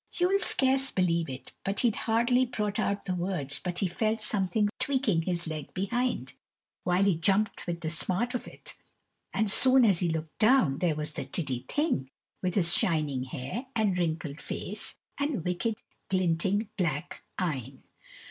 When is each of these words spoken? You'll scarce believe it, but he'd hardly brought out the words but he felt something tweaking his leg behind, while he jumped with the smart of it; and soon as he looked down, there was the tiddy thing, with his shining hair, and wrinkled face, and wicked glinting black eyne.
You'll 0.17 0.39
scarce 0.39 0.89
believe 0.89 1.29
it, 1.29 1.53
but 1.63 1.81
he'd 1.81 1.95
hardly 1.95 2.43
brought 2.47 2.79
out 2.79 3.05
the 3.05 3.13
words 3.13 3.61
but 3.63 3.77
he 3.77 3.87
felt 3.87 4.19
something 4.23 4.67
tweaking 4.79 5.21
his 5.21 5.45
leg 5.45 5.71
behind, 5.75 6.33
while 6.83 7.03
he 7.03 7.15
jumped 7.15 7.67
with 7.67 7.81
the 7.81 7.89
smart 7.91 8.33
of 8.33 8.47
it; 8.47 8.73
and 9.31 9.51
soon 9.51 9.85
as 9.85 9.99
he 9.99 10.09
looked 10.09 10.39
down, 10.39 10.79
there 10.79 10.95
was 10.95 11.11
the 11.11 11.25
tiddy 11.25 11.67
thing, 11.69 12.09
with 12.41 12.55
his 12.55 12.73
shining 12.73 13.25
hair, 13.25 13.67
and 13.75 13.95
wrinkled 13.99 14.41
face, 14.41 14.95
and 15.19 15.45
wicked 15.45 15.75
glinting 16.09 16.69
black 16.77 17.21
eyne. 17.37 17.83